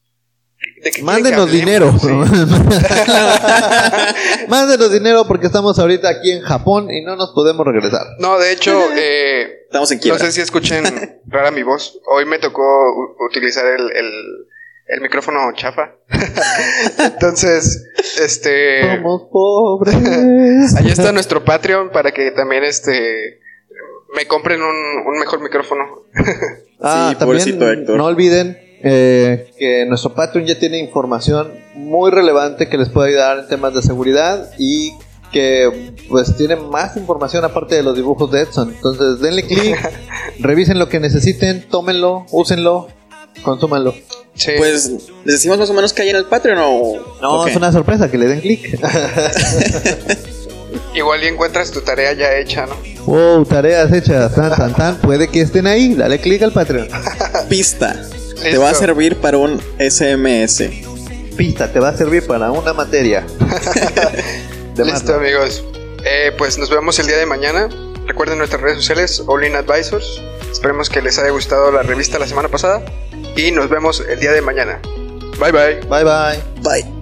¿de 0.82 0.90
qué 0.90 0.92
quieren 1.02 1.06
Mándenos 1.06 1.52
dinero. 1.52 1.94
Sí. 2.00 2.08
Mándenos 4.48 4.90
dinero 4.92 5.24
porque 5.28 5.46
estamos 5.46 5.78
ahorita 5.78 6.08
aquí 6.08 6.32
en 6.32 6.42
Japón 6.42 6.90
y 6.90 7.02
no 7.04 7.14
nos 7.16 7.30
podemos 7.32 7.64
regresar. 7.66 8.04
No, 8.18 8.38
de 8.38 8.52
hecho, 8.52 8.76
eh, 8.96 9.62
Estamos 9.66 9.90
en 9.92 9.98
no 9.98 10.02
quiebra. 10.02 10.24
sé 10.24 10.32
si 10.32 10.40
escuchen 10.40 10.84
rara 11.26 11.50
mi 11.52 11.62
voz. 11.62 12.00
Hoy 12.10 12.24
me 12.24 12.38
tocó 12.38 12.62
utilizar 13.28 13.66
el, 13.66 13.92
el, 13.92 14.12
el 14.86 15.00
micrófono 15.00 15.38
chafa. 15.54 15.92
Entonces, 16.98 17.84
este. 18.20 18.96
Somos 18.96 19.28
pobres. 19.30 19.94
Ahí 20.76 20.90
está 20.90 21.12
nuestro 21.12 21.44
Patreon 21.44 21.90
para 21.90 22.10
que 22.10 22.32
también 22.32 22.64
este 22.64 23.38
me 24.14 24.26
compren 24.26 24.60
un, 24.62 25.06
un 25.06 25.18
mejor 25.18 25.40
micrófono. 25.42 25.84
Ah, 26.80 27.08
Sí, 27.12 27.18
también 27.18 27.40
Héctor. 27.80 27.96
no 27.96 28.04
olviden 28.04 28.56
eh, 28.84 29.50
que 29.58 29.84
nuestro 29.86 30.14
Patreon 30.14 30.46
ya 30.46 30.56
tiene 30.60 30.78
información 30.78 31.52
muy 31.74 32.12
relevante 32.12 32.68
que 32.68 32.78
les 32.78 32.88
puede 32.88 33.08
ayudar 33.08 33.40
en 33.40 33.48
temas 33.48 33.74
de 33.74 33.82
seguridad 33.82 34.52
y 34.58 34.92
que 35.32 35.92
pues 36.08 36.36
tiene 36.36 36.54
más 36.54 36.96
información 36.96 37.44
aparte 37.44 37.74
de 37.74 37.82
los 37.82 37.96
dibujos 37.96 38.30
de 38.30 38.42
Edson. 38.42 38.70
Entonces 38.72 39.18
denle 39.20 39.42
clic, 39.42 39.76
revisen 40.38 40.78
lo 40.78 40.88
que 40.88 41.00
necesiten, 41.00 41.66
tómenlo, 41.68 42.26
úsenlo, 42.30 42.86
consúmanlo. 43.42 43.92
Sí. 44.34 44.52
Pues, 44.56 44.88
¿les 45.24 45.34
decimos 45.34 45.58
más 45.58 45.68
o 45.70 45.74
menos 45.74 45.92
que 45.92 46.02
hay 46.02 46.10
en 46.10 46.16
el 46.16 46.26
Patreon 46.26 46.58
o...? 46.62 47.16
No, 47.20 47.44
es 47.44 47.56
una 47.56 47.72
sorpresa 47.72 48.08
que 48.08 48.18
le 48.18 48.26
den 48.28 48.40
clic. 48.40 48.78
Igual 50.94 51.24
y 51.24 51.28
encuentras 51.28 51.70
tu 51.70 51.80
tarea 51.80 52.12
ya 52.12 52.36
hecha, 52.36 52.66
¿no? 52.66 52.76
Wow, 53.04 53.44
tareas 53.44 53.92
hechas, 53.92 54.34
tan, 54.34 54.54
tan, 54.54 54.74
tan. 54.74 54.96
Puede 54.98 55.28
que 55.28 55.40
estén 55.40 55.66
ahí. 55.66 55.94
Dale 55.94 56.20
clic 56.20 56.42
al 56.42 56.52
Patreon. 56.52 56.88
Pista. 57.48 57.96
Te 58.42 58.58
va 58.58 58.70
a 58.70 58.74
servir 58.74 59.16
para 59.16 59.38
un 59.38 59.60
SMS. 59.78 60.64
Pista, 61.36 61.72
te 61.72 61.80
va 61.80 61.88
a 61.88 61.96
servir 61.96 62.26
para 62.26 62.50
una 62.50 62.72
materia. 62.72 63.24
Listo, 64.76 64.84
más, 64.84 65.08
amigos. 65.10 65.64
Eh, 66.04 66.32
pues 66.36 66.58
nos 66.58 66.70
vemos 66.70 66.98
el 66.98 67.06
día 67.06 67.16
de 67.16 67.26
mañana. 67.26 67.68
Recuerden 68.06 68.38
nuestras 68.38 68.62
redes 68.62 68.78
sociales, 68.78 69.22
All 69.26 69.44
In 69.44 69.56
Advisors. 69.56 70.20
Esperemos 70.50 70.88
que 70.88 71.02
les 71.02 71.18
haya 71.18 71.30
gustado 71.30 71.70
la 71.70 71.82
revista 71.82 72.18
la 72.18 72.26
semana 72.26 72.48
pasada. 72.48 72.82
Y 73.36 73.50
nos 73.52 73.68
vemos 73.68 74.02
el 74.08 74.18
día 74.18 74.32
de 74.32 74.42
mañana. 74.42 74.80
Bye 75.38 75.52
bye. 75.52 75.80
Bye 75.88 76.04
bye. 76.04 76.42
Bye. 76.62 76.97